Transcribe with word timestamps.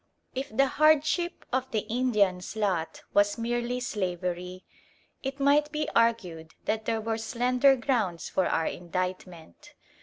If 0.33 0.49
the 0.57 0.65
hardship 0.65 1.45
of 1.53 1.69
the 1.69 1.81
Indians' 1.81 2.55
lot 2.55 3.03
was 3.13 3.37
merely 3.37 3.79
slavery, 3.79 4.63
it 5.21 5.39
might 5.39 5.71
be 5.71 5.87
argued 5.95 6.55
that 6.65 6.85
there 6.85 6.99
were 6.99 7.19
slender 7.19 7.75
grounds 7.75 8.27
for 8.27 8.47
our 8.47 8.65
indictment. 8.65 9.75